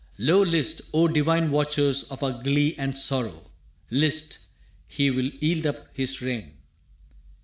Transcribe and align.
Lo, 0.17 0.41
list!, 0.41 0.81
o 0.95 1.07
divine 1.07 1.51
watchers 1.51 2.01
of 2.09 2.23
our 2.23 2.31
glee 2.31 2.73
And 2.79 2.97
sorrow!, 2.97 3.43
list!, 3.91 4.39
he 4.87 5.11
will 5.11 5.27
yield 5.27 5.67
up 5.67 5.95
his 5.95 6.23
reign. 6.23 6.57